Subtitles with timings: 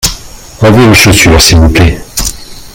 [0.61, 2.01] Enlevez vos chaussures s’il vous plait.